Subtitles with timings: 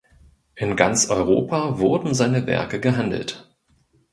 [0.55, 3.47] In ganz Europa wurden seine Werke gehandelt.